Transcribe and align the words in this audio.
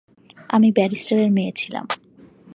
আমি 0.49 0.69
ব্যারিস্টারের 0.71 1.29
মেয়ে 1.31 1.51
ছিলাম। 1.51 1.85